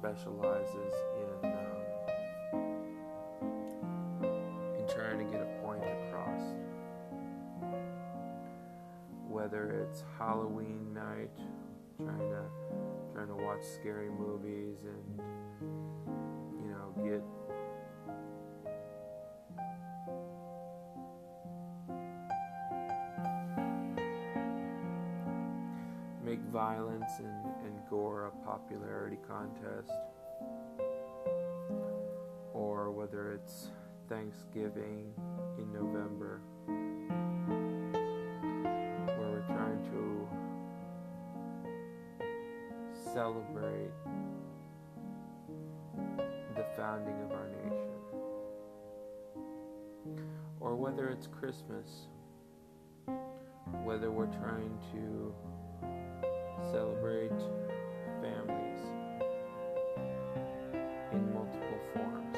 [0.00, 1.82] specializes in um,
[4.78, 6.40] in trying to get a point across.
[9.28, 11.30] Whether it's Halloween night,
[11.98, 12.44] trying to
[13.12, 15.20] trying to watch scary movies and
[16.62, 17.22] you know get
[26.60, 29.90] violence and, and gore a popularity contest,
[32.52, 33.70] or whether it's
[34.10, 35.14] Thanksgiving
[35.56, 36.42] in November,
[39.06, 40.28] where we're trying to
[43.14, 43.94] celebrate
[46.56, 47.96] the founding of our nation,
[50.60, 52.08] or whether it's Christmas,
[53.82, 55.34] whether we're trying to
[56.70, 57.32] celebrate
[58.22, 58.80] families
[61.12, 62.36] in multiple forms.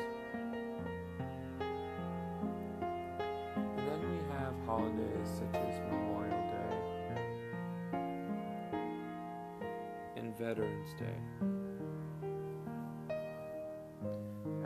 [3.56, 6.76] And then we have holidays such as Memorial Day
[10.16, 11.18] and Veterans Day.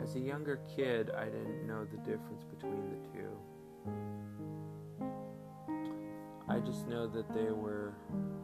[0.01, 3.37] As a younger kid, I didn't know the difference between the two.
[6.67, 7.93] Just know that they were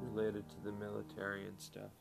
[0.01, 1.91] related to the military and stuff.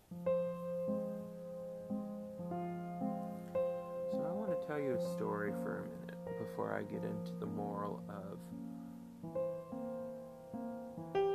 [4.13, 7.33] So I want to tell you a story for a minute before I get into
[7.41, 8.39] the moral of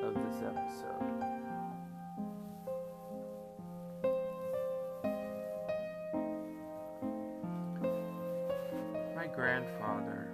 [0.06, 1.04] of this episode.
[9.18, 10.27] My grandfather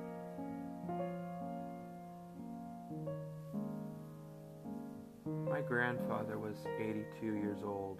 [5.67, 7.99] grandfather was 82 years old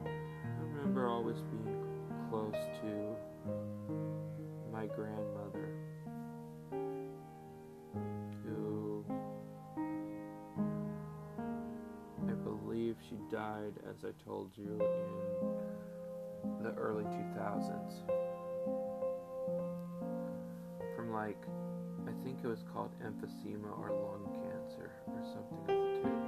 [0.00, 0.06] I
[0.60, 1.82] remember always being
[2.30, 3.16] close to
[4.72, 5.51] my grandmother,
[13.32, 14.78] died, as I told you,
[16.44, 17.94] in the early 2000s.
[20.94, 21.42] From like,
[22.06, 26.21] I think it was called emphysema or lung cancer or something of the two.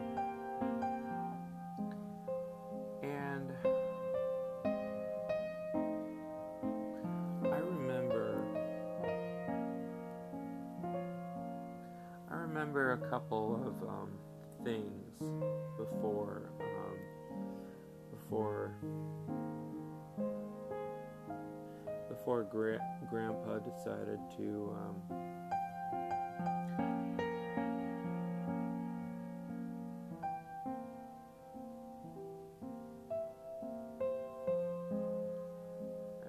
[22.55, 22.79] Gra-
[23.11, 25.03] Grandpa decided to um,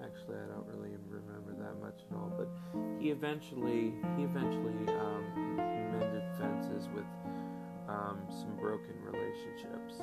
[0.02, 2.32] Actually, I don't really remember that much at all.
[2.36, 2.48] But
[2.98, 5.56] he eventually he eventually um,
[5.92, 7.04] mended fences with
[7.88, 10.02] um, some broken relationships,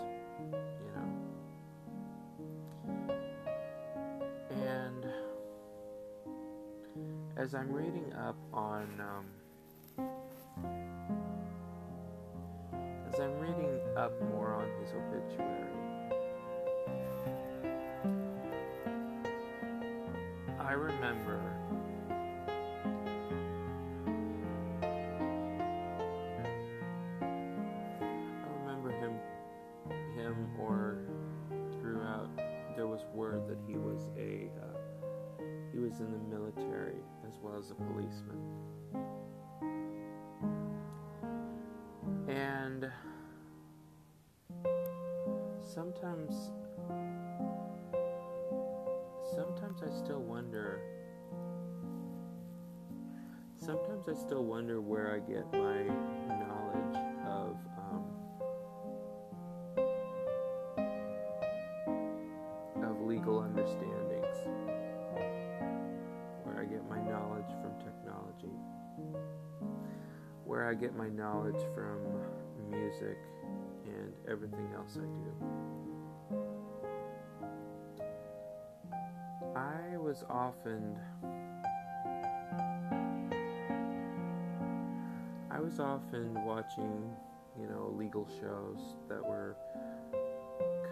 [7.35, 9.25] as I'm reading up on um,
[13.12, 15.69] as I'm reading up more on his obituary.
[20.59, 21.41] I remember
[27.21, 29.13] I remember him
[30.15, 31.00] him or
[31.81, 32.29] throughout
[32.75, 34.77] there was word that he was a uh,
[35.71, 36.43] he was in the military
[37.44, 38.40] well as a policeman.
[42.30, 42.90] And
[45.62, 46.51] sometimes
[49.36, 50.81] sometimes I still wonder
[53.57, 55.84] sometimes I still wonder where I get my
[56.28, 58.04] knowledge of um,
[62.84, 64.02] of legal understandings,
[68.13, 68.54] technology,
[70.45, 72.00] where I get my knowledge from
[72.69, 73.18] music
[73.86, 76.38] and everything else I do.
[79.56, 80.98] I was often
[85.51, 87.15] I was often watching,
[87.60, 89.56] you know, legal shows that were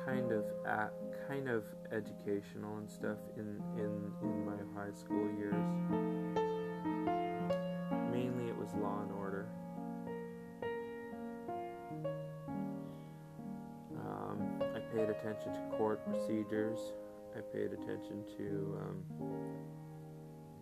[0.06, 0.94] kind of at,
[1.28, 6.51] kind of educational and stuff in in in my high school years.
[8.76, 9.48] Law and Order.
[14.00, 16.80] Um, I paid attention to court procedures.
[17.36, 19.06] I paid attention to um,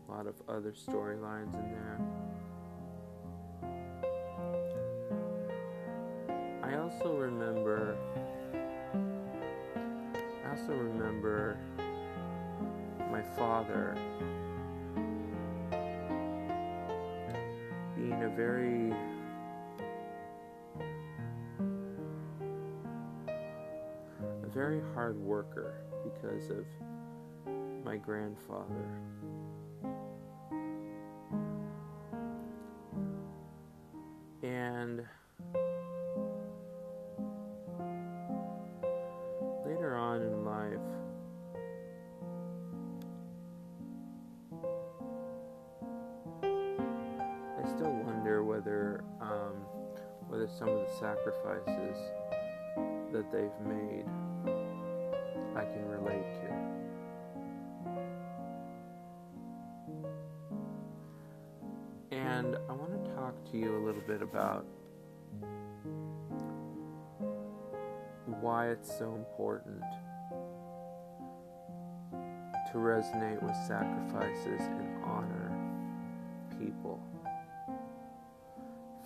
[0.07, 1.99] a lot of other storylines in there.
[6.63, 7.97] I also remember.
[10.45, 11.57] I also remember
[13.11, 13.97] my father
[18.39, 18.93] very
[24.43, 26.65] a very hard worker because of
[27.83, 29.01] my grandfather.
[63.51, 64.65] To you a little bit about
[68.41, 69.81] why it's so important
[72.71, 75.51] to resonate with sacrifices and honor
[76.59, 77.01] people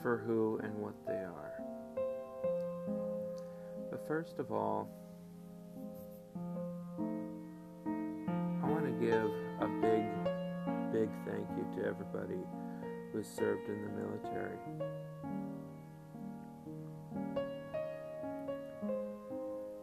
[0.02, 1.54] for who and what they are.
[3.90, 4.90] But first of all,
[8.62, 9.32] I want to give
[9.62, 10.04] a big,
[10.92, 12.42] big thank you to everybody
[13.14, 14.58] who served in the military.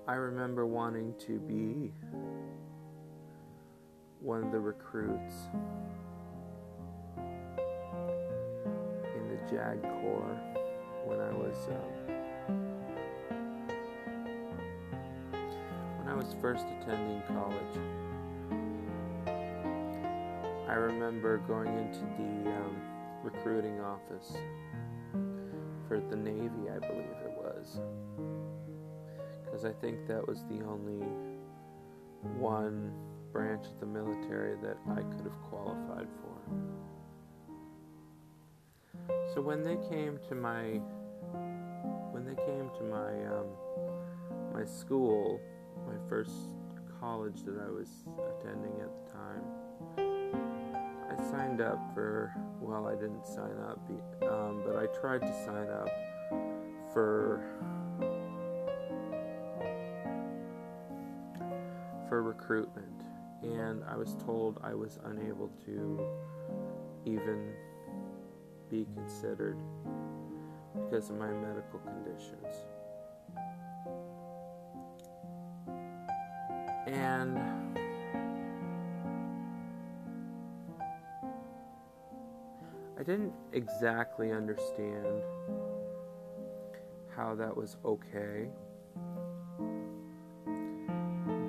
[0.08, 1.92] I remember wanting to be
[4.20, 5.34] one of the recruits
[9.14, 10.40] in the JAG Corps
[11.04, 11.92] when I was um,
[15.98, 17.78] when I was first attending college.
[20.68, 22.76] I remember going into the um,
[23.22, 24.36] recruiting office
[25.88, 27.80] for the Navy, I believe it was,
[29.44, 31.06] because I think that was the only
[32.38, 32.92] one
[33.32, 36.36] branch of the military that I could have qualified for.
[39.34, 40.80] So when they came to my
[42.10, 43.46] when they came to my um,
[44.52, 45.40] my school,
[45.86, 46.32] my first
[47.00, 47.88] college that I was
[48.38, 49.44] attending at the time,
[51.10, 52.34] I signed up for
[52.70, 53.80] well, I didn't sign up,
[54.30, 55.88] um, but I tried to sign up
[56.92, 57.42] for
[62.08, 63.02] for recruitment
[63.42, 66.00] and I was told I was unable to
[67.04, 67.52] even
[68.68, 69.56] be considered
[70.74, 72.54] because of my medical conditions.
[76.86, 77.59] And
[83.00, 85.22] I didn't exactly understand
[87.16, 88.50] how that was okay,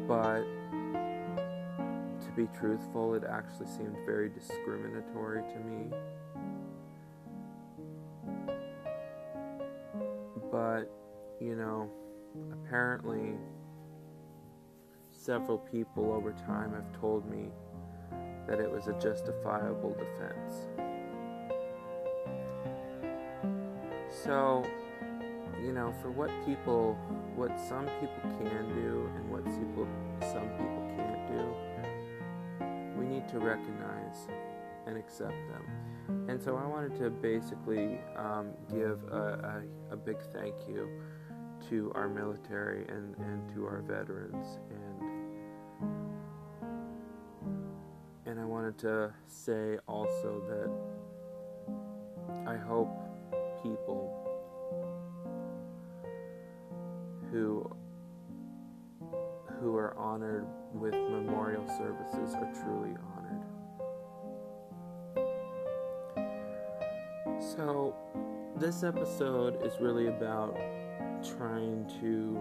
[0.08, 0.44] but
[2.22, 5.92] to be truthful, it actually seemed very discriminatory to me.
[10.50, 10.90] But,
[11.42, 11.92] you know,
[12.54, 13.34] apparently
[15.12, 17.50] several people over time have told me
[18.48, 20.91] that it was a justifiable defense.
[24.24, 24.64] So,
[25.64, 26.94] you know, for what people,
[27.36, 29.88] what some people can do and what people,
[30.22, 31.56] some people can't do,
[33.00, 34.28] we need to recognize
[34.86, 36.30] and accept them.
[36.30, 40.88] And so I wanted to basically um, give a, a, a, big thank you
[41.70, 44.60] to our military and, and to our veterans.
[44.70, 45.02] And,
[48.28, 50.70] and I wanted to say also that
[52.48, 52.90] I hope
[53.62, 54.01] people
[62.14, 63.42] are truly honored.
[67.40, 67.96] So,
[68.58, 70.56] this episode is really about
[71.38, 72.38] trying to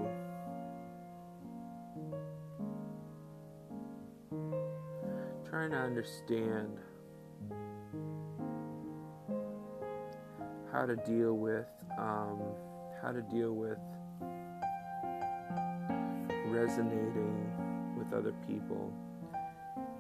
[5.48, 6.78] trying to understand
[10.72, 11.66] how to deal with
[11.98, 12.40] um,
[13.02, 13.78] how to deal with
[16.46, 18.92] resonating with other people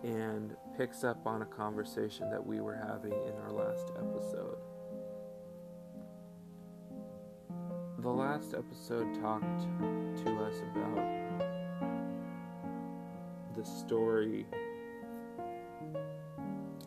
[0.02, 4.58] and picks up on a conversation that we were having in our last episode.
[7.98, 9.62] The last episode talked
[10.24, 11.20] to us about
[13.56, 14.46] the story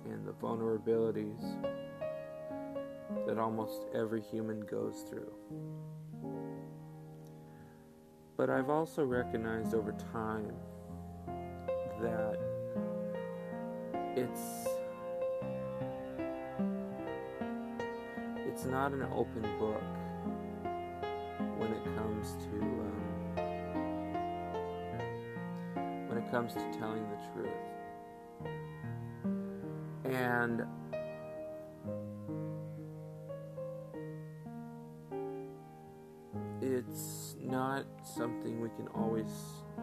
[0.06, 1.44] and the vulnerabilities
[3.28, 5.32] that almost every human goes through.
[8.36, 10.52] But I've also recognized over time
[12.02, 12.43] that
[18.64, 19.84] it's not an open book
[21.58, 23.04] when it comes to um,
[26.08, 27.50] when it comes to telling the truth
[30.06, 30.62] and
[36.62, 39.28] it's not something we can always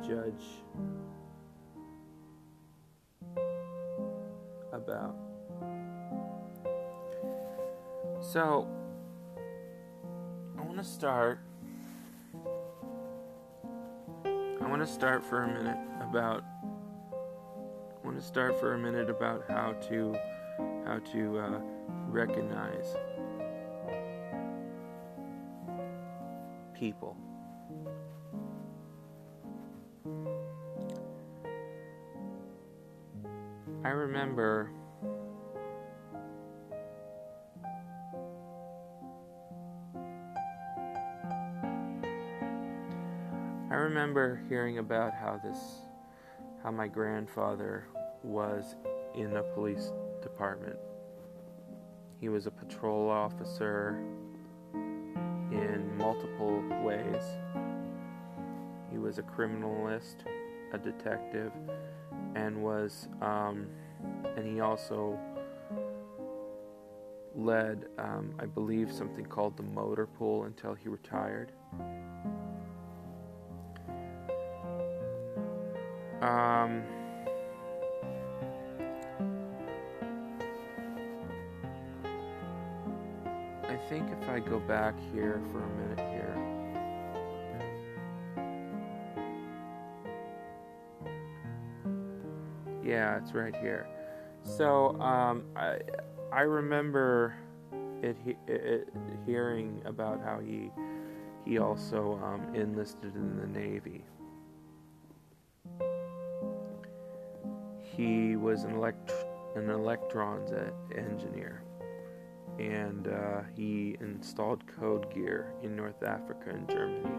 [0.03, 0.65] judge
[4.73, 5.30] about.
[8.33, 8.69] So,
[10.57, 11.41] I want to start.
[14.25, 16.45] I want to start for a minute about.
[17.13, 20.15] I want to start for a minute about how to
[20.87, 21.61] how to uh,
[22.07, 22.95] recognize
[26.73, 27.17] people.
[33.83, 34.71] I remember
[44.51, 45.59] hearing about how this
[46.61, 47.87] how my grandfather
[48.25, 48.75] was
[49.15, 50.77] in the police department.
[52.21, 54.03] He was a patrol officer
[54.75, 57.23] in multiple ways.
[58.91, 60.17] He was a criminalist,
[60.73, 61.53] a detective,
[62.35, 63.69] and was, um,
[64.37, 65.17] and he also
[67.37, 71.53] led, um, I believe, something called the motor pool until he retired.
[76.21, 76.83] Um,
[83.67, 86.37] I think if I go back here for a minute here.
[92.85, 93.87] Yeah, it's right here.
[94.43, 95.79] So um, I
[96.33, 97.35] I remember
[98.03, 98.89] it, it,
[99.25, 100.71] hearing about how he
[101.47, 104.05] he also um, enlisted in the Navy.
[108.01, 109.13] He was an elect
[109.55, 110.53] an electrons
[110.97, 111.63] engineer
[112.59, 117.11] and uh, he installed code gear in North Africa and Germany.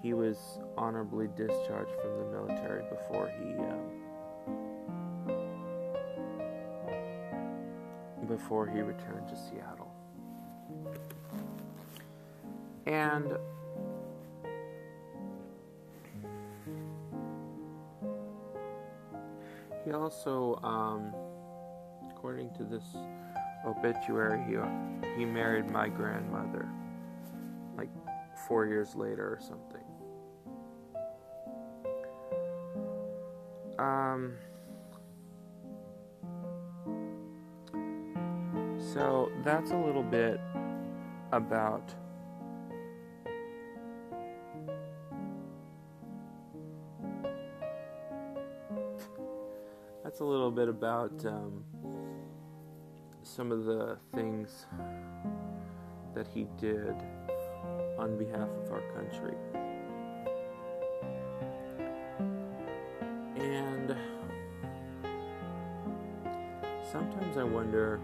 [0.00, 3.90] He was honorably discharged from the military before he um,
[8.26, 9.92] before he returned to Seattle.
[12.86, 13.36] And
[19.86, 21.14] he also um,
[22.10, 22.82] according to this
[23.64, 24.56] obituary, he,
[25.16, 26.68] he married my grandmother
[27.76, 27.88] like
[28.48, 29.82] four years later or something.
[33.78, 34.32] Um,
[38.92, 40.40] so that's a little bit
[41.30, 41.94] about
[50.16, 51.62] that's a little bit about um,
[53.22, 54.64] some of the things
[56.14, 56.94] that he did
[57.98, 59.34] on behalf of our country.
[63.36, 63.94] And
[66.90, 68.00] sometimes I wonder,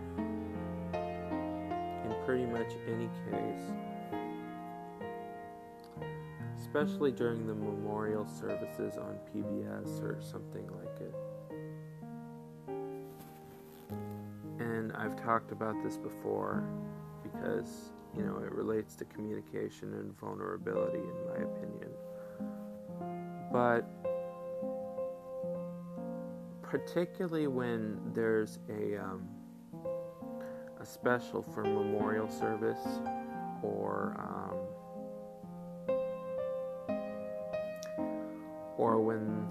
[0.93, 3.73] in pretty much any case,
[6.61, 11.22] especially during the memorial services on PBS or something like it
[15.25, 16.65] talked about this before
[17.23, 21.91] because, you know, it relates to communication and vulnerability, in my opinion.
[23.53, 23.83] But
[26.63, 29.29] particularly when there's a, um,
[30.81, 32.81] a special for memorial service
[33.63, 34.59] or um,
[38.79, 39.47] or when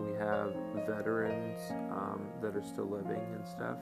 [0.00, 0.54] we have
[0.86, 1.60] veterans
[1.92, 3.76] um, that are still living and stuff.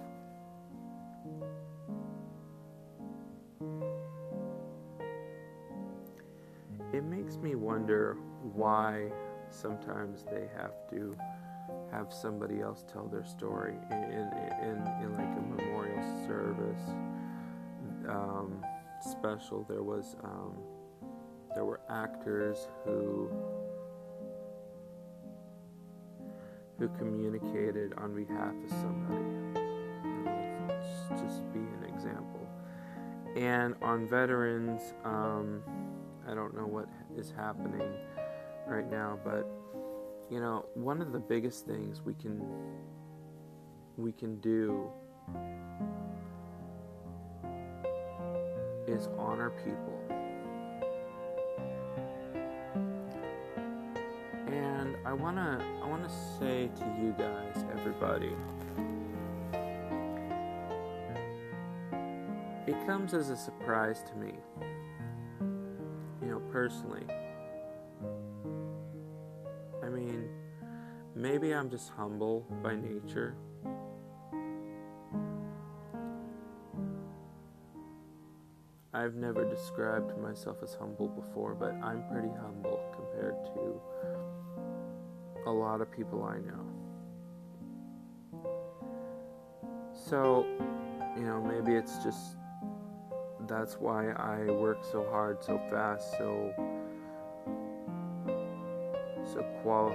[7.79, 8.17] Wonder
[8.55, 9.09] why
[9.51, 11.17] sometimes they have to
[11.93, 16.83] have somebody else tell their story in, in, in, like a memorial service
[18.09, 18.61] um,
[19.01, 19.65] special.
[19.69, 20.57] There was um,
[21.55, 23.31] there were actors who
[26.81, 29.63] who communicated on behalf of somebody.
[31.11, 32.49] Just be an example.
[33.37, 35.63] And on veterans, um,
[36.29, 36.88] I don't know what
[37.19, 37.93] is happening
[38.67, 39.47] right now, but
[40.31, 42.41] you know, one of the biggest things we can
[43.97, 44.89] we can do
[48.87, 49.99] is honor people.
[54.47, 58.33] And I want to I want to say to you guys, everybody,
[62.67, 64.35] it comes as a surprise to me.
[66.51, 67.05] Personally.
[69.83, 70.29] I mean,
[71.15, 73.37] maybe I'm just humble by nature.
[78.95, 83.81] I've never described myself as humble before, but I'm pretty humble compared to
[85.47, 86.65] a lot of people I know.
[89.95, 90.47] So,
[91.17, 92.37] you know, maybe it's just
[93.49, 96.53] that's why I work so hard, so fast, so
[99.25, 99.95] so qual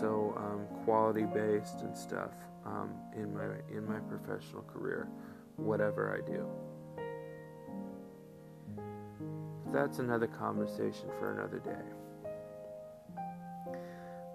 [0.00, 2.30] so um, quality based and stuff
[2.64, 5.08] um, in my in my professional career,
[5.56, 6.46] whatever I do.
[9.72, 11.84] That's another conversation for another day.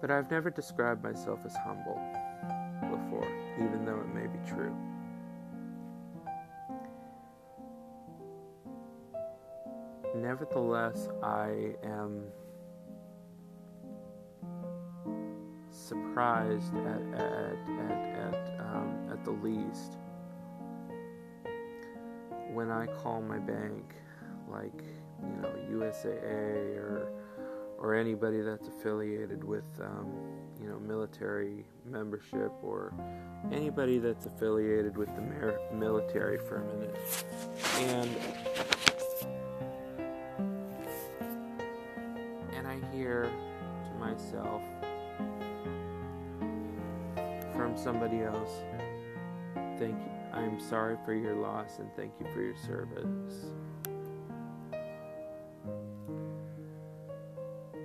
[0.00, 2.00] But I've never described myself as humble
[2.80, 4.74] before, even though it may be true.
[10.28, 12.22] Nevertheless, I am
[15.70, 19.96] surprised at, at, at, at, um, at the least
[22.52, 23.94] when I call my bank,
[24.50, 24.82] like
[25.22, 27.10] you know USAA or
[27.78, 30.12] or anybody that's affiliated with um,
[30.60, 32.92] you know military membership or
[33.50, 37.24] anybody that's affiliated with the mer- military for a minute
[37.78, 38.67] and
[47.88, 48.50] somebody else.
[49.78, 50.10] Thank you.
[50.34, 53.46] I'm sorry for your loss and thank you for your service.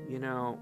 [0.10, 0.60] You know,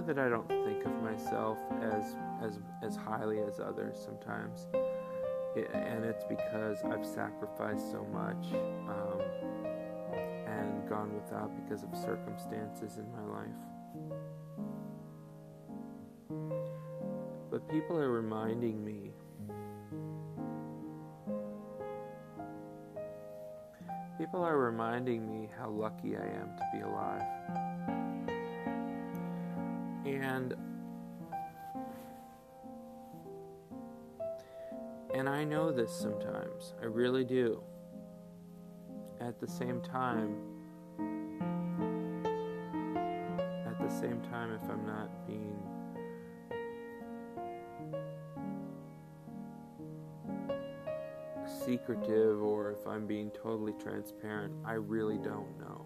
[0.00, 4.66] know that I don't think of myself as as as highly as others sometimes,
[5.56, 8.46] it, and it's because I've sacrificed so much.
[8.88, 9.20] Um,
[10.46, 13.48] and gone without because of circumstances in my life.
[17.50, 19.12] But people are reminding me
[24.18, 27.22] People are reminding me how lucky I am to be alive.
[30.16, 30.56] And
[35.14, 36.74] and I know this sometimes.
[36.82, 37.62] I really do.
[39.20, 40.34] At the same time,
[43.66, 45.58] at the same time, if I'm not being
[51.64, 55.79] secretive or if I'm being totally transparent, I really don't know.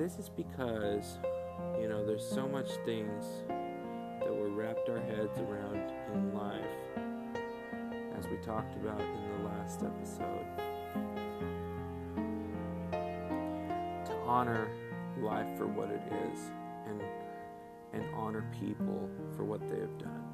[0.00, 1.18] This is because,
[1.78, 6.64] you know, there's so much things that we're wrapped our heads around in life,
[8.18, 10.46] as we talked about in the last episode.
[14.06, 14.68] To honor
[15.20, 16.50] life for what it is
[16.86, 17.02] and
[17.92, 20.29] and honor people for what they have done.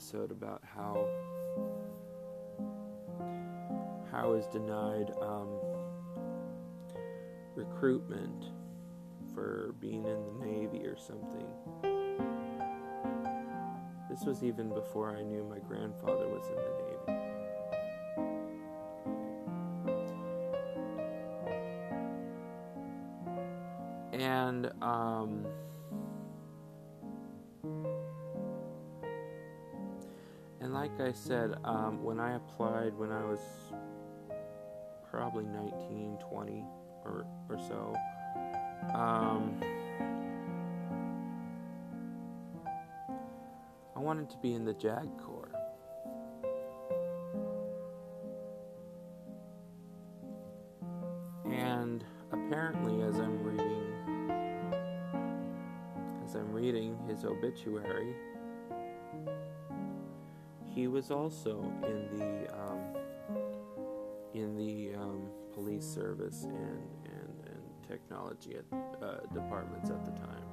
[0.00, 1.06] Episode about how
[4.10, 5.50] how I was denied um,
[7.54, 8.46] recruitment
[9.34, 11.44] for being in the Navy or something.
[14.08, 17.20] This was even before I knew my grandfather was in the Navy.
[24.24, 25.46] And, um,
[31.00, 33.40] like I said, um, when I applied when I was
[35.10, 36.64] probably 19, 20
[37.04, 37.94] or, or so,
[38.94, 39.60] um,
[43.96, 45.52] I wanted to be in the JAG Corps.
[51.50, 53.86] And apparently, as I'm reading,
[56.24, 58.14] as I'm reading his obituary,
[61.00, 62.78] was also in the um,
[64.34, 68.66] in the um, police service and, and, and technology at,
[69.02, 70.44] uh, departments at the time.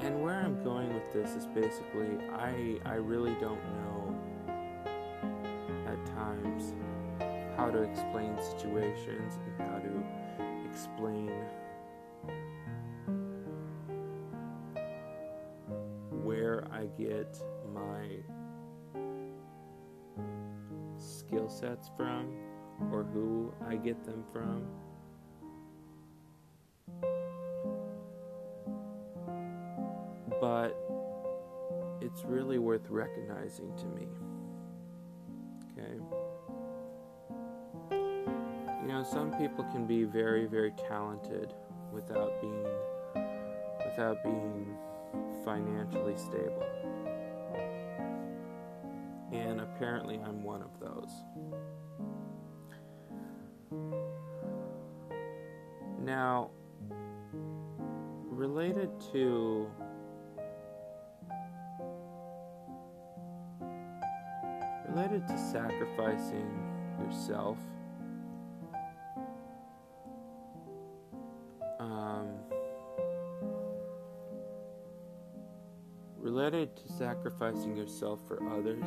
[0.00, 4.18] And where I'm going with this is basically I I really don't know
[5.86, 6.72] at times
[7.58, 10.02] how to explain situations and how to
[10.70, 11.30] explain
[17.08, 17.38] get
[17.72, 18.06] my
[20.98, 22.34] skill sets from
[22.90, 24.66] or who I get them from.
[30.40, 30.76] But
[32.00, 34.06] it's really worth recognizing to me.
[35.72, 35.94] Okay?
[38.82, 41.54] You know, some people can be very, very talented
[41.92, 42.66] without being
[43.84, 44.76] without being
[45.44, 46.83] financially stable.
[49.34, 51.10] And apparently I'm one of those.
[56.00, 56.50] Now,
[58.30, 59.68] related to
[64.88, 66.48] related to sacrificing
[67.00, 67.58] yourself
[76.76, 78.84] to sacrificing yourself for others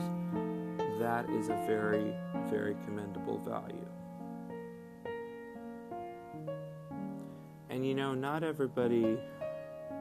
[0.99, 2.13] that is a very
[2.49, 3.87] very commendable value
[7.69, 9.17] and you know not everybody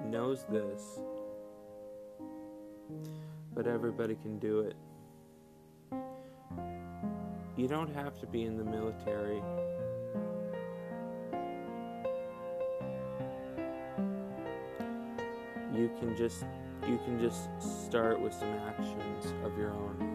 [0.04, 1.00] knows this
[3.54, 4.76] but everybody can do it
[7.56, 9.42] you don't have to be in the military.
[15.74, 16.44] You can just
[16.88, 20.12] you can just start with some actions of your own.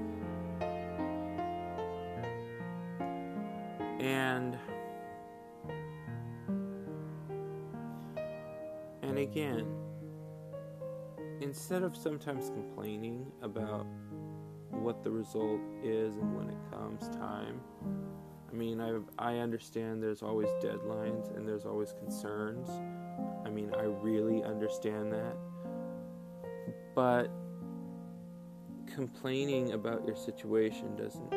[4.00, 4.58] And
[9.04, 9.68] and again,
[11.42, 13.86] instead of sometimes complaining about
[14.72, 17.60] what the result is and when it comes time.
[18.50, 22.70] I mean, I I understand there's always deadlines and there's always concerns.
[23.46, 25.36] I mean, I really understand that.
[26.96, 27.30] But
[28.94, 31.32] complaining about your situation doesn't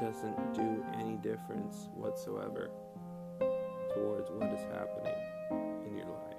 [0.00, 2.70] doesn't do any difference whatsoever
[3.94, 5.14] towards what is happening
[5.86, 6.36] in your life.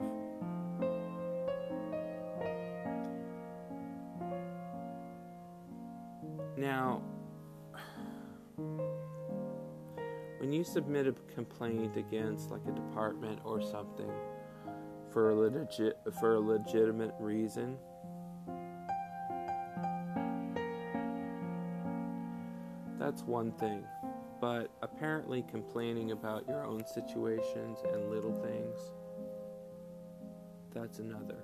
[6.56, 7.02] Now,
[10.40, 14.12] when you submit a complaint against like a department or something
[15.12, 17.78] for a legit for a legitimate reason,
[23.18, 23.84] that's one thing.
[24.40, 28.80] But apparently complaining about your own situations and little things,
[30.72, 31.40] that's another.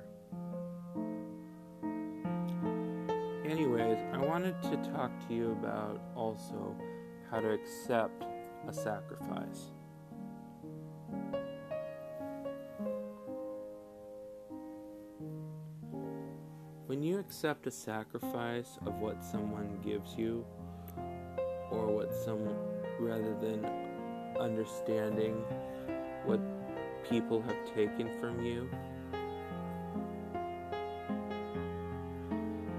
[3.44, 6.76] Anyways, I wanted to talk to you about also
[7.32, 8.24] how to accept
[8.68, 9.72] a sacrifice.
[16.86, 20.46] When you accept a sacrifice of what someone gives you,
[21.74, 22.48] or what some
[23.00, 23.66] rather than
[24.40, 25.44] understanding
[26.26, 26.40] what
[27.10, 28.70] people have taken from you.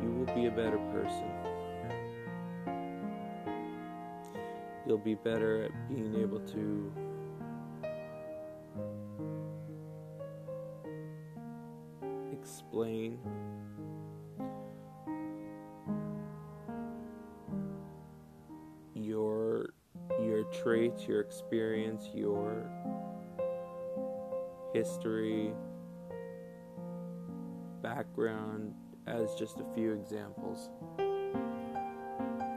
[0.03, 1.31] You will be a better person.
[4.87, 6.93] You'll be better at being able to
[24.73, 25.53] history,
[27.83, 28.75] background
[29.07, 30.71] as just a few examples.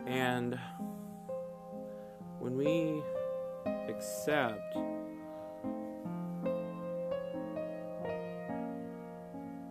[0.08, 0.58] And
[2.40, 3.04] when we
[3.90, 4.76] accept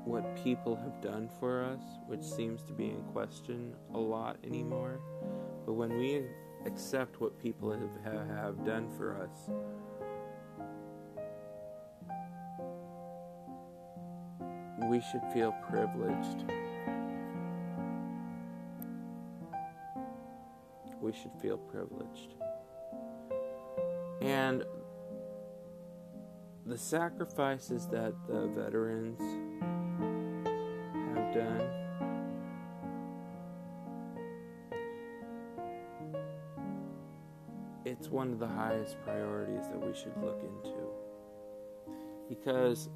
[0.05, 5.01] what people have done for us, which seems to be in question a lot anymore,
[5.65, 6.23] but when we
[6.65, 9.51] accept what people have, have done for us,
[14.89, 16.45] we should feel privileged.
[21.01, 22.35] We should feel privileged.
[24.21, 24.65] And
[26.65, 29.21] the sacrifices that the veterans
[31.15, 31.87] have done
[37.87, 40.75] it's one of the highest priorities that we should look into
[42.29, 42.89] because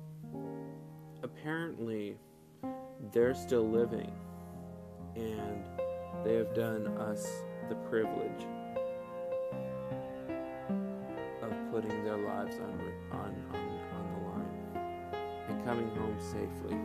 [1.40, 2.18] apparently
[3.12, 4.12] they're still living
[5.16, 5.64] and
[6.24, 7.26] they have done us
[7.68, 8.46] the privilege
[11.42, 13.60] of putting their lives on, on, on,
[13.94, 14.92] on the line
[15.48, 16.76] and coming home safely.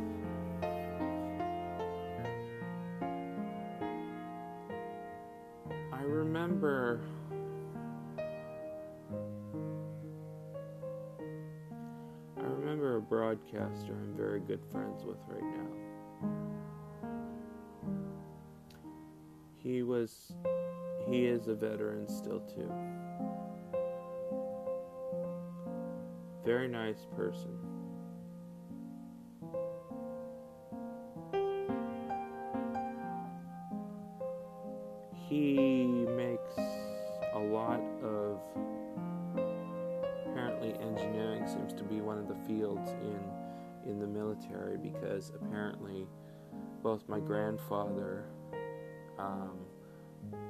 [13.55, 16.29] Broadcaster I'm very good friends with right now.
[19.57, 20.33] He was,
[21.09, 22.71] he is a veteran still too.
[26.45, 27.64] Very nice person.
[45.15, 46.06] Because apparently
[46.84, 48.25] both my grandfather
[49.17, 49.60] um,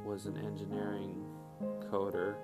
[0.03, 1.23] was an engineering
[1.91, 2.35] coder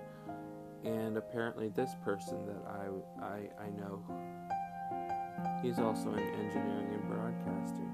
[0.83, 4.03] and apparently this person that I, I, I know
[5.63, 7.91] he's also in engineering and broadcasting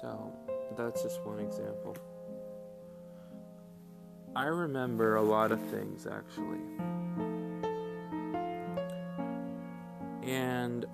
[0.00, 0.32] so
[0.76, 1.96] that's just one example
[4.34, 6.58] I remember a lot of things actually.
[10.30, 10.86] And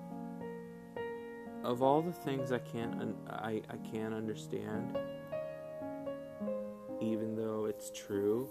[1.63, 4.97] of all the things I can't I, I can't understand,
[6.99, 8.49] even though it's true,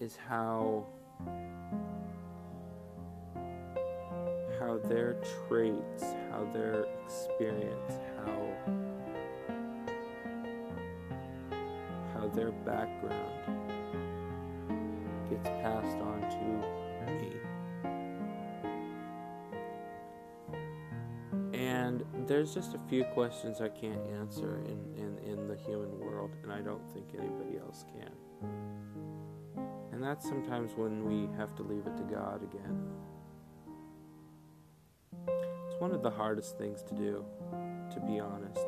[0.00, 0.86] is how
[4.60, 5.16] how their
[5.48, 7.94] traits, how their experience,
[12.14, 13.30] how their background
[15.28, 16.13] gets passed on
[22.26, 26.52] there's just a few questions I can't answer in, in, in the human world, and
[26.52, 28.10] I don't think anybody else can.
[29.92, 32.90] And that's sometimes when we have to leave it to God again.
[35.28, 37.24] It's one of the hardest things to do,
[37.92, 38.66] to be honest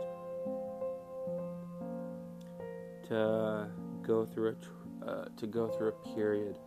[3.08, 3.68] to
[4.02, 6.58] go through a tr- uh, to go through a period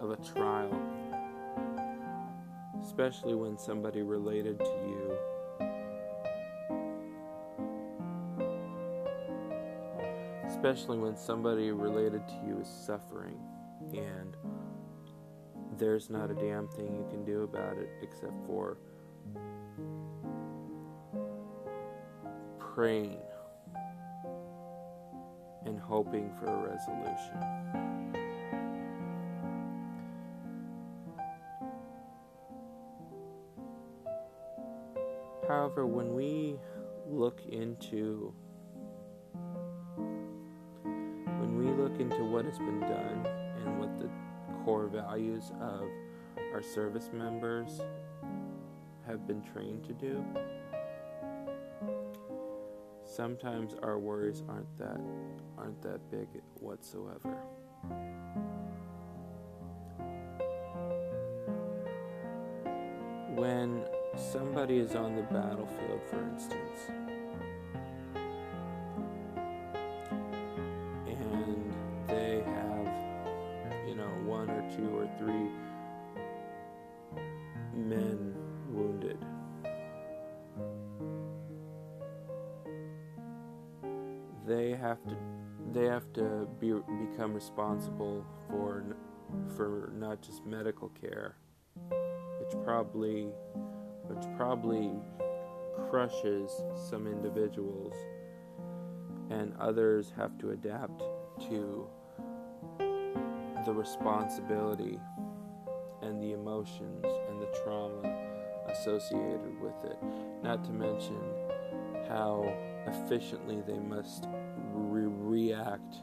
[0.00, 0.74] of a trial,
[2.82, 5.03] especially when somebody related to you
[10.64, 13.38] especially when somebody related to you is suffering
[13.92, 14.34] and
[15.76, 18.78] there's not a damn thing you can do about it except for
[22.58, 23.20] praying
[25.66, 27.38] and hoping for a resolution.
[35.46, 36.56] However, when we
[37.06, 38.32] look into
[42.54, 43.26] has been done
[43.64, 44.08] and what the
[44.64, 45.88] core values of
[46.52, 47.80] our service members
[49.04, 50.24] have been trained to do,
[53.04, 55.00] sometimes our worries aren't that
[55.58, 56.28] aren't that big
[56.60, 57.36] whatsoever.
[63.34, 63.84] When
[64.16, 66.92] somebody is on the battlefield, for instance,
[87.34, 88.84] responsible for
[89.56, 91.36] for not just medical care,
[92.40, 93.28] which probably
[94.06, 94.92] which probably
[95.90, 96.50] crushes
[96.88, 97.94] some individuals,
[99.30, 101.02] and others have to adapt
[101.48, 101.88] to
[103.66, 105.00] the responsibility
[106.02, 108.02] and the emotions and the trauma
[108.68, 109.98] associated with it.
[110.42, 111.18] Not to mention
[112.08, 112.44] how
[112.86, 114.26] efficiently they must
[114.72, 115.96] re- react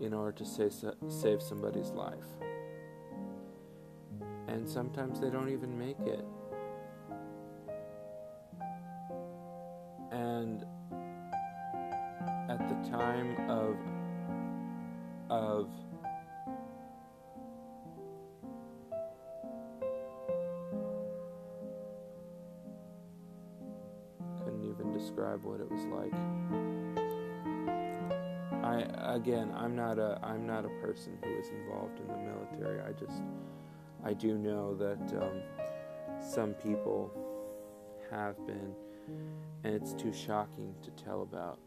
[0.00, 2.26] in order to save, somebody's life.
[4.48, 6.24] And sometimes they don't even make it.
[10.12, 10.64] And
[12.48, 13.76] at the time of
[15.28, 15.68] of
[24.44, 26.65] couldn't even describe what it was like.
[28.76, 32.80] I again, I'm not a I'm not a person who is involved in the military.
[32.80, 33.22] I just
[34.04, 35.42] I do know that um,
[36.20, 37.10] some people
[38.10, 38.74] have been,
[39.64, 41.58] and it's too shocking to tell about.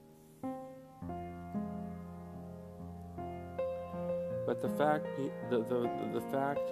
[4.46, 5.06] But the fact
[5.50, 6.70] the the the fact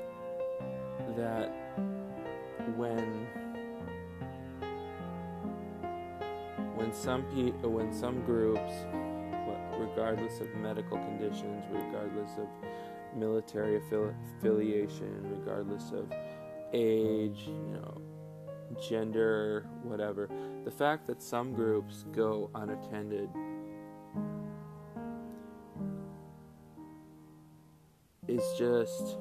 [1.15, 1.51] that
[2.75, 3.27] when
[6.75, 8.73] when some pe- when some groups
[9.77, 12.47] regardless of medical conditions, regardless of
[13.15, 16.11] military affiliation, regardless of
[16.73, 18.01] age, you know,
[18.87, 20.29] gender, whatever.
[20.65, 23.29] The fact that some groups go unattended
[28.27, 29.17] is just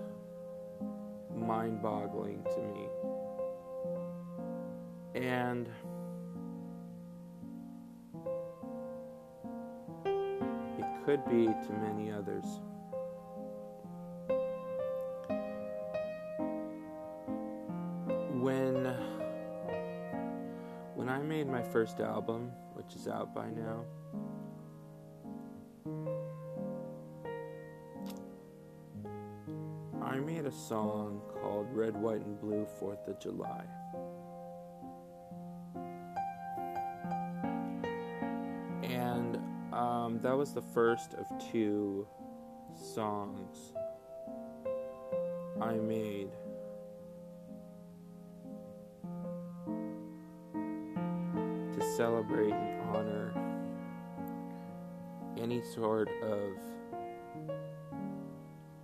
[1.34, 2.88] mind boggling to me.
[5.14, 5.68] And
[11.06, 12.44] could be to many others.
[18.40, 18.92] When
[20.96, 23.84] when I made my first album, which is out by now,
[30.02, 33.64] I made a song called Red, White, and Blue Fourth of July.
[40.06, 42.06] Um, that was the first of two
[42.80, 43.72] songs
[45.60, 46.30] I made.
[51.74, 53.32] To celebrate and honor
[55.36, 56.52] any sort of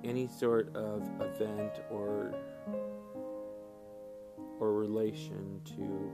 [0.03, 2.35] any sort of event or
[4.59, 6.11] or relation to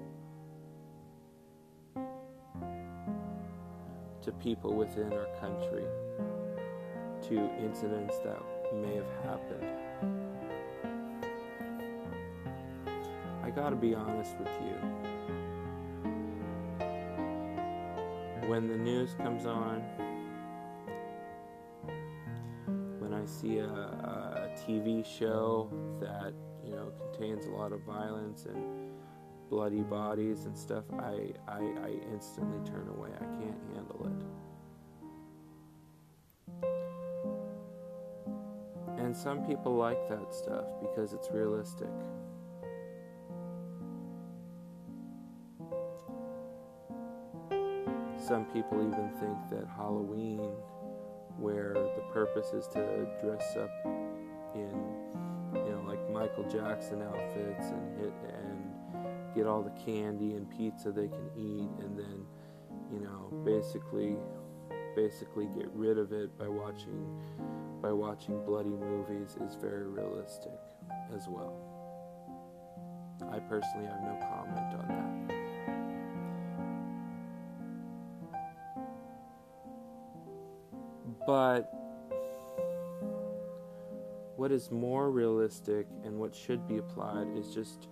[4.28, 5.84] to people within our country,
[7.22, 8.42] to incidents that
[8.74, 9.64] may have happened.
[13.42, 14.76] I gotta be honest with you.
[18.48, 19.80] When the news comes on,
[22.98, 25.70] when I see a, a TV show
[26.00, 28.77] that you know contains a lot of violence and
[29.49, 33.11] bloody bodies and stuff, I, I, I instantly turn away.
[33.15, 34.13] I can't handle it.
[38.99, 41.88] And some people like that stuff because it's realistic.
[48.29, 50.53] Some people even think that Halloween,
[51.38, 53.71] where the purpose is to dress up
[54.55, 54.75] in,
[55.55, 58.48] you know, like Michael Jackson outfits and hit and
[59.35, 62.24] get all the candy and pizza they can eat and then
[62.92, 64.16] you know basically
[64.96, 67.06] basically get rid of it by watching
[67.81, 70.58] by watching bloody movies is very realistic
[71.14, 71.54] as well.
[73.33, 75.38] I personally have no comment on that.
[81.26, 81.72] But
[84.37, 87.88] what is more realistic and what should be applied is just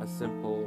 [0.00, 0.66] a simple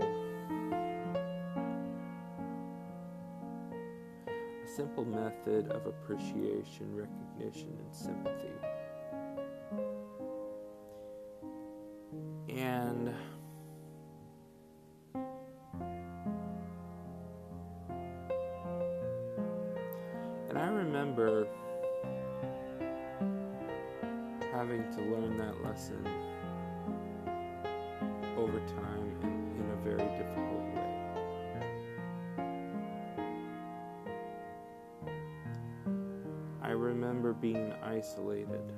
[4.63, 8.53] a simple method of appreciation, recognition, and sympathy.
[36.83, 38.73] Remember being isolated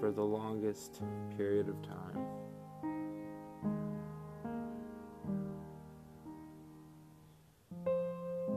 [0.00, 1.02] for the longest
[1.36, 2.24] period of time.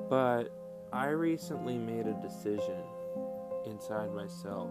[0.09, 0.57] But
[0.93, 2.81] I recently made a decision
[3.65, 4.69] inside myself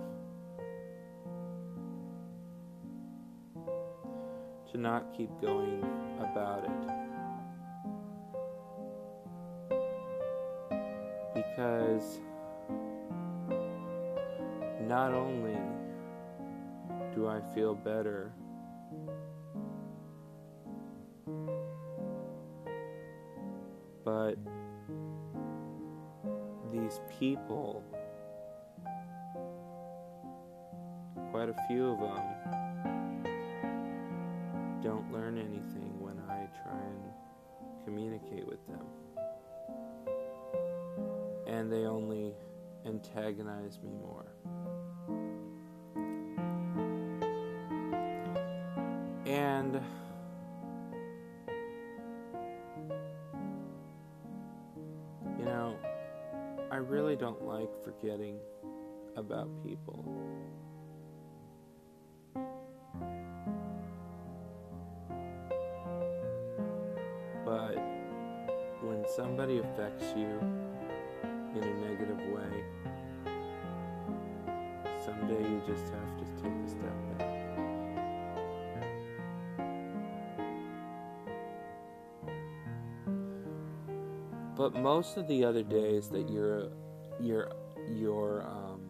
[4.70, 5.84] to not keep going
[6.20, 7.09] about it.
[11.50, 12.20] Because
[14.82, 15.58] not only
[17.14, 18.32] do I feel better,
[24.04, 24.36] but
[26.72, 27.82] these people,
[31.30, 32.22] quite a few of them,
[34.82, 38.86] don't learn anything when I try and communicate with them.
[41.50, 42.32] And they only
[42.86, 44.24] antagonize me more.
[49.26, 49.80] And
[55.36, 55.76] you know,
[56.70, 58.38] I really don't like forgetting
[59.16, 60.04] about people.
[67.44, 67.74] But
[68.82, 70.59] when somebody affects you
[71.62, 72.64] in a negative way,
[75.04, 77.40] someday you just have to take a step back.
[84.56, 86.68] But most of the other days that you're
[87.18, 87.50] you're
[87.88, 88.80] you're um,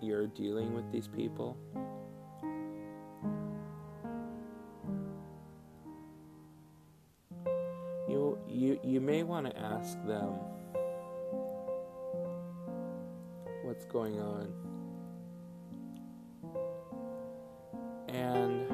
[0.00, 1.58] you're dealing with these people,
[8.08, 10.34] you you you may want to ask them
[13.74, 14.52] what's going on.
[18.06, 18.70] And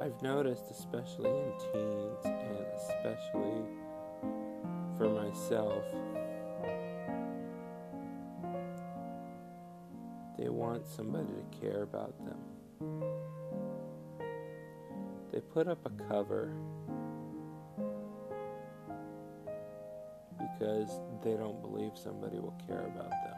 [0.00, 3.62] I've noticed, especially in teens and especially
[4.96, 5.84] for myself,
[10.38, 13.02] they want somebody to care about them.
[15.30, 16.54] They put up a cover
[20.60, 23.34] because they don't believe somebody will care about them.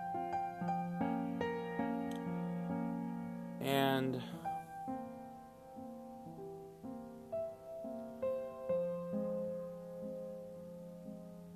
[3.60, 4.20] And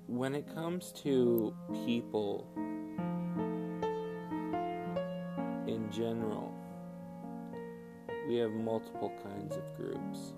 [0.05, 1.53] when it comes to
[1.85, 2.47] people
[5.67, 6.53] in general,
[8.29, 10.33] we have multiple kinds of groups.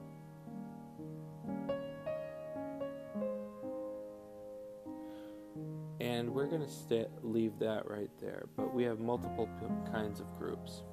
[7.24, 10.84] Leave that right there, but we have multiple p- kinds of groups.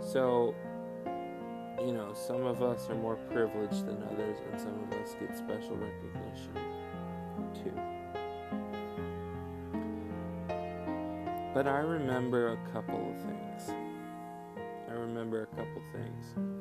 [0.00, 0.54] So,
[1.80, 5.36] you know, some of us are more privileged than others, and some of us get
[5.36, 6.54] special recognition
[7.54, 7.72] too.
[11.54, 13.70] But I remember a couple of things.
[14.88, 16.55] I remember a couple things.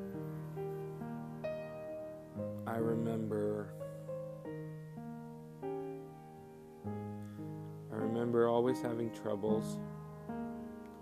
[8.88, 9.78] Having troubles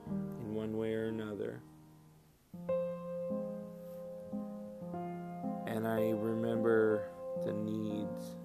[0.08, 1.62] in one way or another.
[5.68, 7.10] And I remember
[7.44, 8.36] the needs,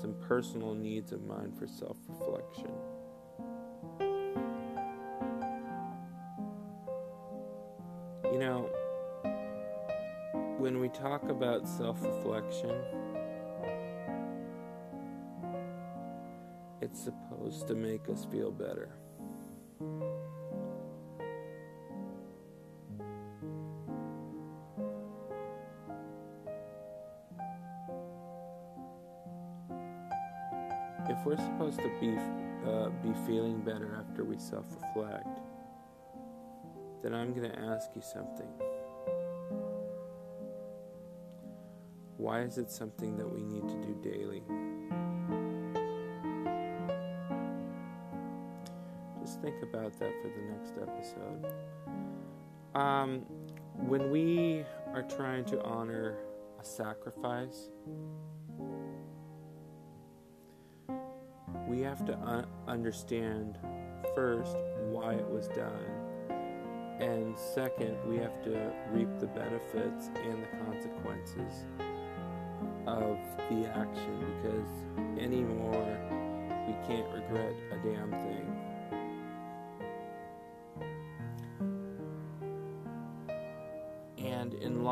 [0.00, 2.72] some personal needs of mine for self reflection.
[8.32, 8.68] You know,
[10.58, 12.74] when we talk about self reflection,
[16.96, 18.90] supposed to make us feel better.
[31.08, 32.16] If we're supposed to be
[32.68, 35.38] uh, be feeling better after we self-reflect,
[37.02, 38.48] then I'm going to ask you something.
[42.16, 44.42] Why is it something that we need to do daily?
[49.46, 51.46] Think about that for the next episode.
[52.74, 53.20] Um,
[53.76, 56.16] when we are trying to honor
[56.60, 57.70] a sacrifice,
[61.68, 63.56] we have to un- understand
[64.16, 64.56] first
[64.90, 65.86] why it was done.
[66.98, 71.66] And second, we have to reap the benefits and the consequences
[72.88, 73.16] of
[73.48, 76.00] the action because anymore
[76.66, 78.55] we can't regret a damn thing.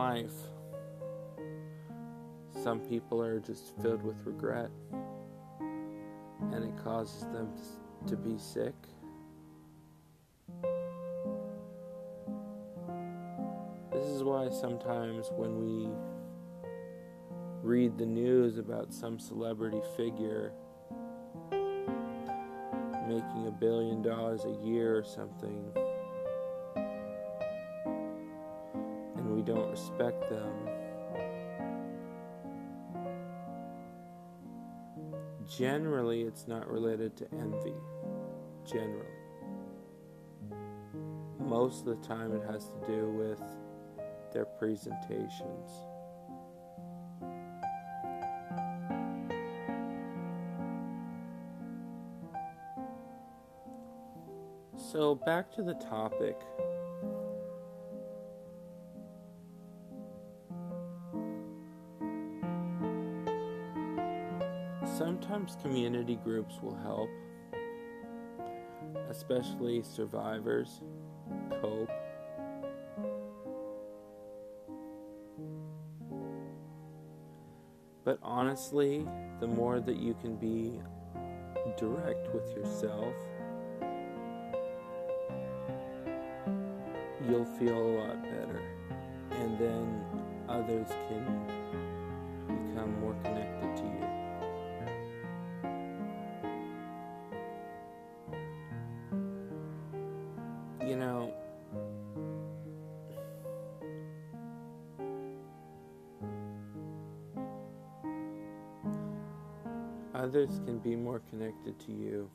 [0.05, 0.37] Life,
[2.63, 4.69] some people are just filled with regret
[6.53, 7.49] and it causes them
[8.07, 8.75] to be sick.
[13.95, 15.89] This is why sometimes when we
[17.63, 20.53] read the news about some celebrity figure
[23.09, 25.65] making a billion dollars a year or something,
[29.45, 30.53] don't respect them.
[35.49, 37.75] Generally, it's not related to envy.
[38.65, 39.07] Generally.
[41.39, 43.43] Most of the time, it has to do with
[44.33, 45.71] their presentations.
[54.77, 56.41] So, back to the topic.
[65.45, 67.11] Sometimes community groups will help,
[69.11, 70.81] especially survivors
[71.61, 71.91] cope.
[78.05, 79.07] But honestly,
[79.41, 80.81] the more that you can be
[81.77, 83.15] direct with yourself,
[87.29, 88.63] you'll feel a lot better.
[89.33, 90.05] And then
[90.49, 91.64] others can
[111.65, 112.31] connected to you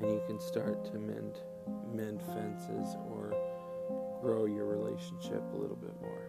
[0.00, 1.38] and you can start to mend
[1.92, 3.34] mend fences or
[4.20, 6.26] grow your relationship a little bit more.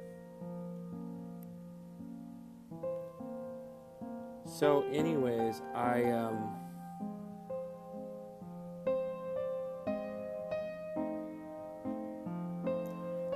[4.46, 6.56] So, anyways, I um,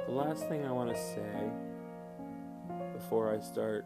[0.05, 1.49] the last thing I want to say
[2.93, 3.85] before I start,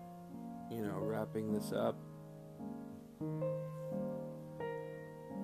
[0.71, 1.95] you know, wrapping this up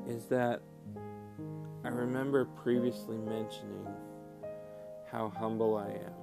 [0.08, 0.62] is that
[1.84, 3.88] I remember previously mentioning
[5.12, 6.14] how humble I am.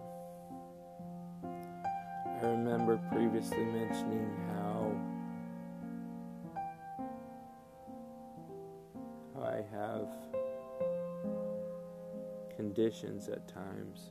[2.43, 4.93] I remember previously mentioning how,
[9.41, 10.09] I have
[12.57, 14.11] conditions at times.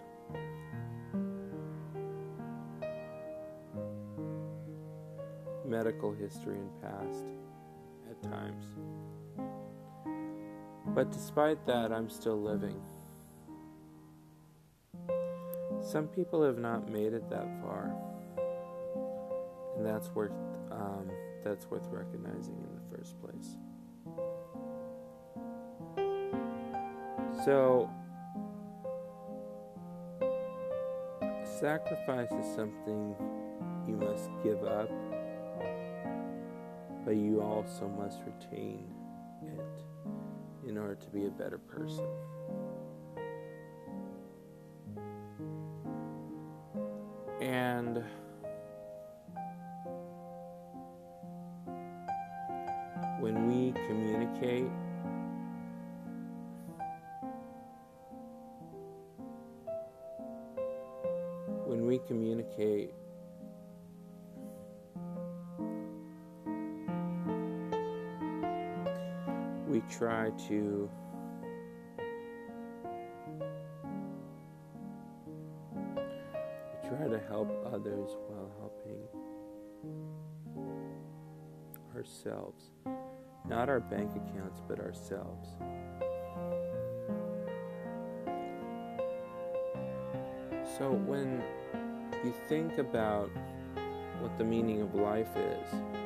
[5.82, 7.24] medical history and past
[8.08, 8.66] at times.
[10.94, 12.80] But despite that, I'm still living.
[15.82, 17.92] Some people have not made it that far,
[19.76, 20.30] and that's worth
[20.70, 21.10] um,
[21.42, 23.56] that's worth recognizing in the first place.
[27.44, 27.90] So,
[31.58, 33.16] sacrifice is something
[33.88, 34.88] you must give up
[37.12, 38.90] but you also must retain
[39.42, 42.06] it in order to be a better person.
[47.42, 48.02] And
[53.20, 54.70] when we communicate,
[61.66, 62.94] when we communicate
[69.98, 70.90] try to
[76.88, 79.02] try to help others while helping
[81.94, 82.70] ourselves.
[83.48, 85.48] Not our bank accounts, but ourselves.
[90.78, 91.42] So when
[92.24, 93.30] you think about
[94.20, 96.01] what the meaning of life is,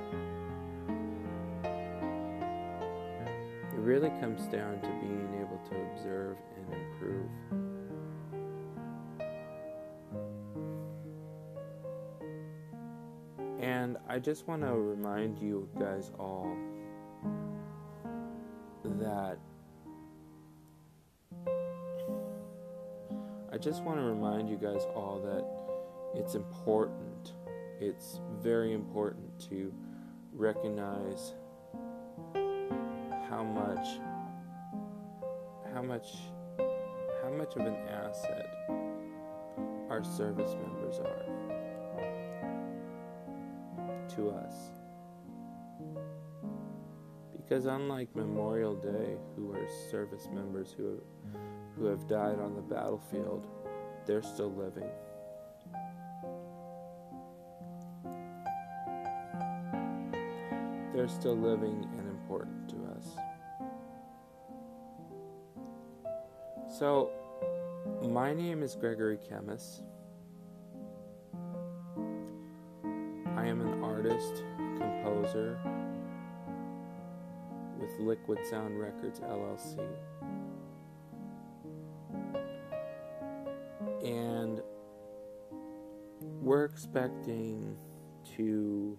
[3.87, 7.31] really comes down to being able to observe and improve.
[13.61, 16.57] And I just want to remind you guys all
[18.85, 19.39] that
[23.53, 27.35] I just want to remind you guys all that it's important,
[27.81, 29.73] it's very important to
[30.33, 31.35] recognize
[33.37, 33.87] how much
[35.75, 36.15] how much
[37.23, 38.49] how much of an asset
[39.91, 41.27] our service members are
[44.09, 44.55] to us.
[47.37, 51.43] Because unlike Memorial Day, who are service members who have,
[51.77, 53.47] who have died on the battlefield,
[54.07, 54.89] they're still living.
[60.95, 62.06] They're still living and
[66.79, 67.11] So,
[68.03, 69.81] my name is Gregory Chemis.
[73.35, 74.43] I am an artist,
[74.77, 75.59] composer
[77.81, 79.89] with Liquid Sound Records LLC.
[84.05, 84.61] And
[86.43, 87.75] we're expecting
[88.37, 88.99] to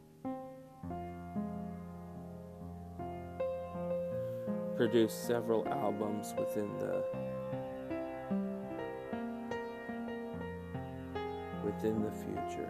[4.76, 7.04] produce several albums within the
[11.78, 12.70] within the future.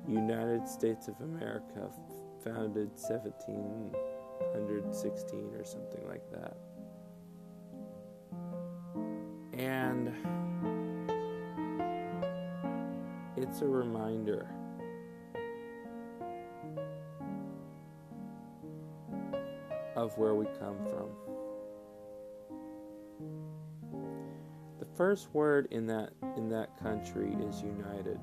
[0.08, 1.92] United States of America
[2.44, 6.58] founded 1716 or something like that.
[9.54, 10.12] And
[13.38, 14.50] it's a reminder
[19.96, 21.12] of where we come from.
[24.96, 28.20] First word in that in that country is united.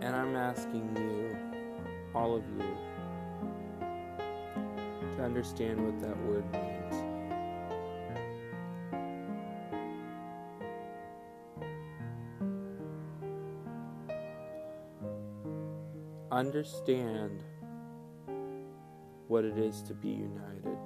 [0.00, 1.36] And I'm asking you,
[2.14, 2.76] all of you,
[5.16, 6.78] to understand what that word means.
[16.30, 17.42] Understand
[19.28, 20.78] what it is to be united.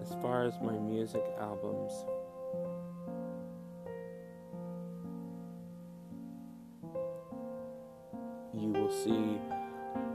[0.00, 1.92] As far as my music albums,
[8.54, 9.38] you will see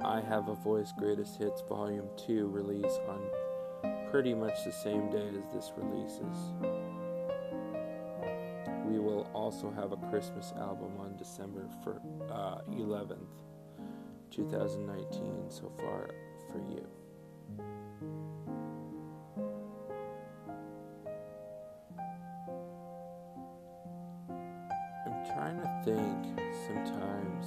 [0.03, 3.21] I Have a Voice Greatest Hits Volume 2 release on
[4.09, 6.72] pretty much the same day as this releases.
[9.43, 11.99] Also have a Christmas album on December for,
[12.31, 13.27] uh, 11th,
[14.31, 16.09] 2019, so far
[16.49, 16.87] for you.
[25.05, 27.45] I'm trying to think sometimes.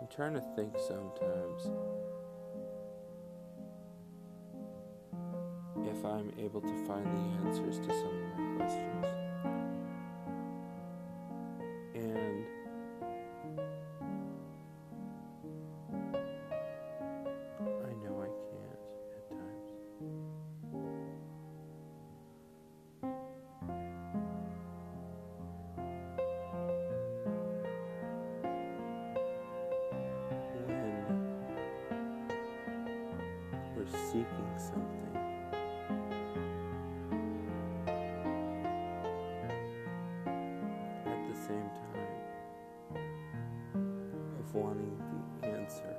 [0.00, 1.70] I'm trying to think sometimes
[5.98, 9.06] if I am able to find the answers to some of my questions.
[11.94, 12.44] And
[17.84, 18.82] I know I can't
[19.16, 19.70] at times.
[33.34, 34.97] When we're seeking something.
[44.58, 44.96] Wanting
[45.40, 45.96] the answer.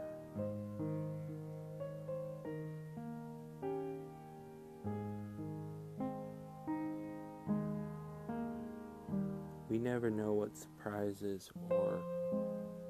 [9.70, 12.01] We never know what surprises or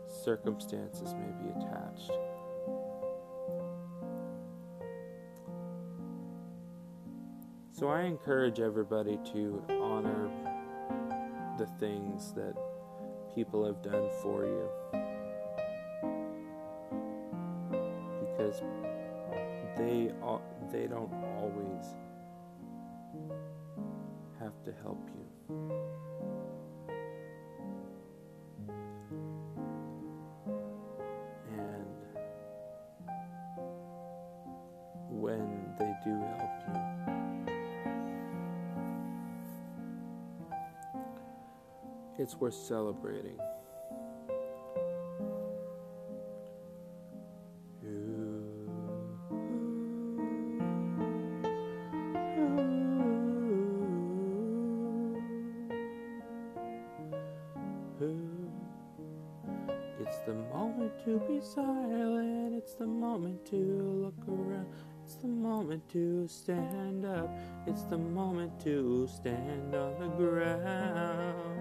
[0.08, 2.12] circumstances may be attached.
[7.72, 10.30] So I encourage everybody to honor
[11.58, 12.56] the things that
[13.34, 14.99] people have done for you.
[20.72, 21.86] They don't always
[24.40, 25.26] have to help you.
[31.52, 31.86] And
[35.10, 36.90] when they do help you.
[42.20, 43.40] it's worth celebrating.
[66.30, 67.30] Stand up,
[67.66, 71.60] it's the moment to stand on the ground.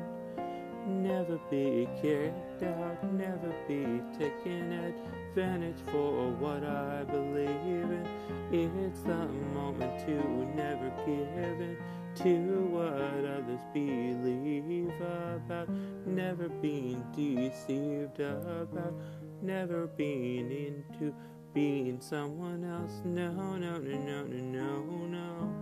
[0.87, 8.07] Never be kicked out, never be taken advantage for what I believe in.
[8.53, 10.14] It's the moment to
[10.55, 11.77] never give in
[12.16, 15.69] to what others believe about,
[16.07, 18.95] never being deceived about,
[19.43, 21.14] never being into
[21.55, 23.01] being someone else.
[23.05, 25.55] No, no, no, no, no, no, no.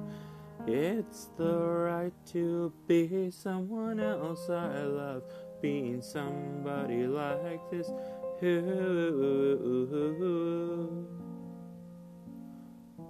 [0.66, 5.22] It's the right to be someone else I love,
[5.62, 7.88] being somebody like this.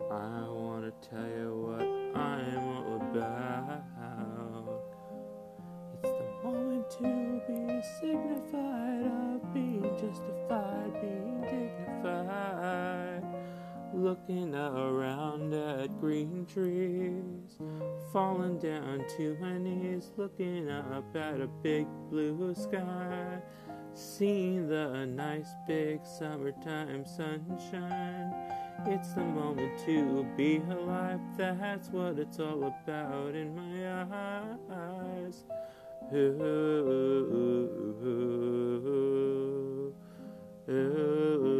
[0.08, 1.82] I want to tell you what
[2.20, 3.82] I'm all about.
[5.94, 11.85] It's the moment to be signified of being justified, being dignified
[13.96, 17.58] looking around at green trees,
[18.12, 23.38] falling down to my knees, looking up at a big blue sky,
[23.94, 28.32] seeing the nice big summertime sunshine.
[28.86, 34.02] It's the moment to be alive, that's what it's all about in my
[34.70, 35.44] eyes.
[36.12, 37.34] Ooh, ooh,
[40.68, 41.55] ooh,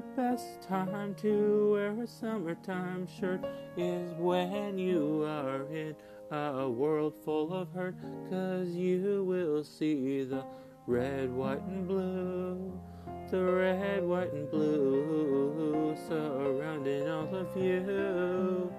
[0.00, 3.44] the best time to wear a summertime shirt
[3.76, 5.94] is when you are in
[6.30, 7.96] a world full of hurt,
[8.30, 10.42] cause you will see the
[10.86, 12.72] red, white, and blue.
[13.30, 18.72] The red, white, and blue surrounding all of you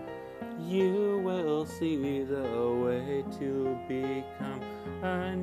[0.59, 4.61] you will see the way to become
[5.03, 5.35] a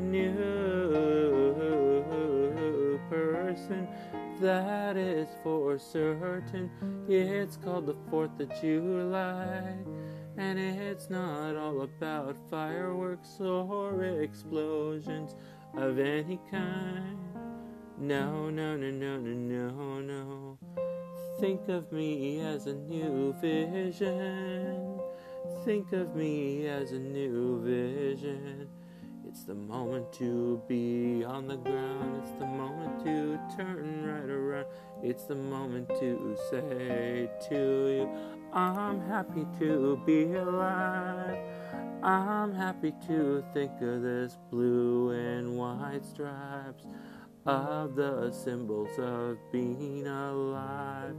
[3.11, 3.89] person.
[4.41, 6.71] That is for certain.
[7.09, 9.77] It's called the 4th of July.
[10.37, 15.35] And it's not all about fireworks or explosions
[15.77, 17.19] of any kind.
[17.99, 20.59] No, no, no, no, no, no, no.
[21.41, 25.01] Think of me as a new vision.
[25.65, 28.69] Think of me as a new vision.
[29.29, 32.23] It's the moment to be on the ground.
[32.23, 34.65] It's the moment to turn right around.
[35.03, 38.09] It's the moment to say to you,
[38.55, 41.37] I'm happy to be alive.
[42.03, 46.87] I'm happy to think of this blue and white stripes
[47.45, 51.15] of the symbols of being alive.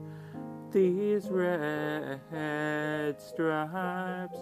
[0.72, 4.40] These red stripes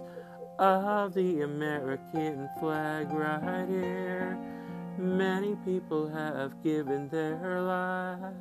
[0.60, 4.38] of the American flag right here.
[4.98, 8.36] Many people have given their lives.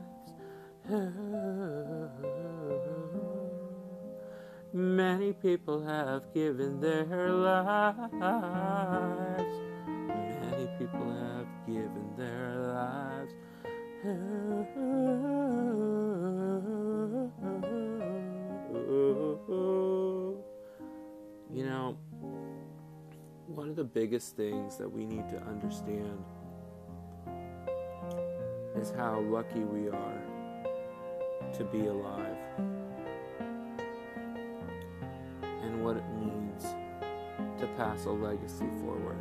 [4.73, 8.17] Many people have given their lives.
[10.41, 13.33] Many people have given their lives.
[21.53, 21.97] You know,
[23.57, 26.23] one of the biggest things that we need to understand
[28.79, 30.23] is how lucky we are
[31.55, 32.37] to be alive
[35.63, 36.65] and what it means
[37.59, 39.17] to pass a legacy forward.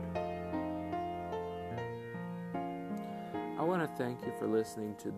[3.58, 5.14] I want to thank you for listening to,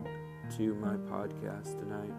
[0.57, 2.13] to my podcast tonight.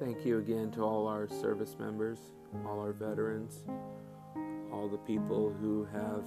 [0.00, 2.18] Thank you again to all our service members,
[2.64, 3.64] all our veterans,
[4.72, 6.24] all the people who have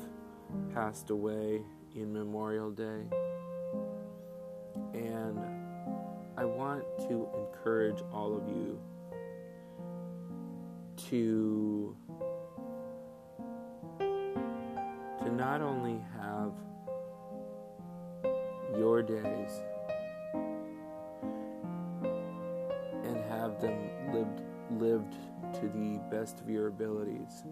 [0.74, 1.62] passed away
[1.96, 3.04] in Memorial Day.
[4.94, 5.40] And
[6.38, 8.80] I want to encourage all of you
[11.10, 11.96] to
[14.00, 16.54] to not only have
[18.78, 19.62] your days
[25.60, 27.44] to the best of your abilities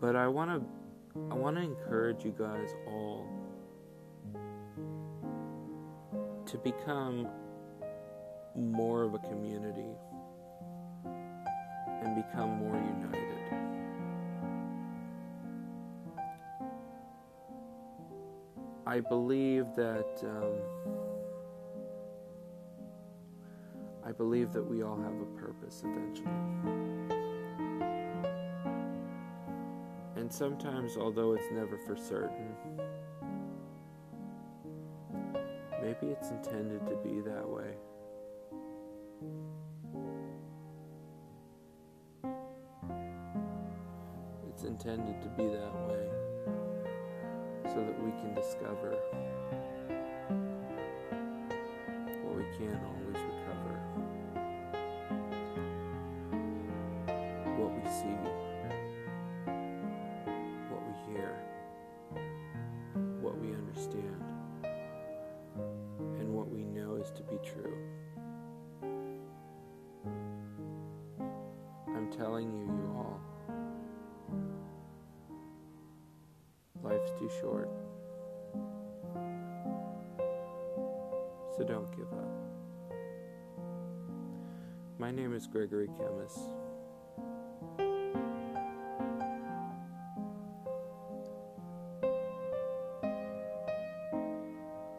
[0.00, 0.68] but I want to
[1.30, 3.26] I want to encourage you guys all
[6.44, 7.28] to become
[8.54, 9.96] more of a community
[12.02, 13.34] and become more united.
[18.86, 21.03] I believe that um,
[24.16, 26.28] believe that we all have a purpose eventually.
[30.16, 32.54] And sometimes, although it's never for certain,
[35.82, 37.74] maybe it's intended to be that way.
[44.48, 46.08] It's intended to be that way
[47.64, 48.96] so that we can discover
[52.22, 53.33] what we can't always
[77.40, 77.68] short.
[81.56, 82.30] So don't give up.
[84.98, 86.38] My name is Gregory Chemis.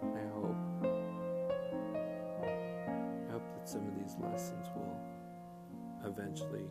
[0.03, 0.55] I hope.
[2.43, 4.99] I hope that some of these lessons will
[6.05, 6.69] eventually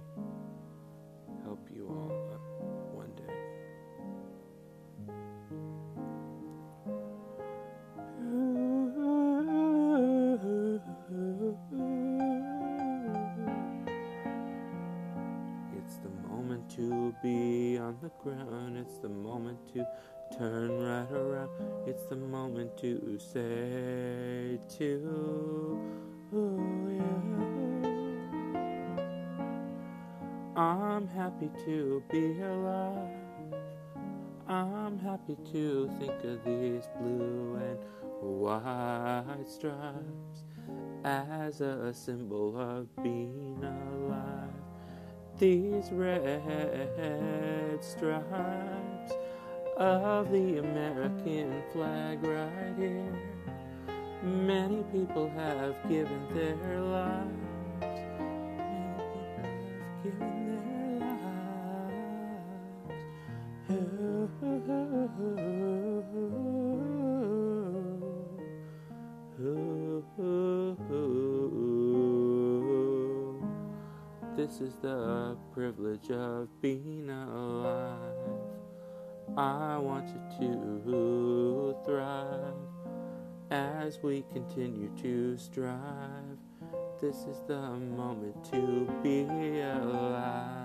[1.45, 2.14] help you all
[31.45, 33.09] happy to be alive.
[34.47, 37.79] I'm happy to think of these blue and
[38.21, 40.45] white stripes
[41.05, 44.51] as a symbol of being alive.
[45.39, 49.13] These red stripes
[49.77, 53.19] of the American flag right here.
[54.23, 57.44] Many people have given their lives.
[76.11, 77.99] Of being alive.
[79.37, 82.55] I want you to thrive
[83.51, 86.39] as we continue to strive.
[87.01, 89.25] This is the moment to be
[89.61, 90.64] alive.